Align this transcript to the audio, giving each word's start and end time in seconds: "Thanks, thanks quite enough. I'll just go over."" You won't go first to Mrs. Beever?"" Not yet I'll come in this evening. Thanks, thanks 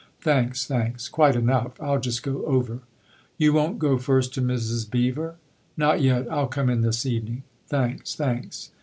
"Thanks, 0.19 0.65
thanks 0.65 1.07
quite 1.07 1.35
enough. 1.35 1.79
I'll 1.79 1.99
just 1.99 2.23
go 2.23 2.43
over."" 2.47 2.79
You 3.37 3.53
won't 3.53 3.77
go 3.77 3.99
first 3.99 4.33
to 4.33 4.41
Mrs. 4.41 4.89
Beever?"" 4.89 5.35
Not 5.77 6.01
yet 6.01 6.25
I'll 6.31 6.47
come 6.47 6.71
in 6.71 6.81
this 6.81 7.05
evening. 7.05 7.43
Thanks, 7.67 8.15
thanks 8.15 8.71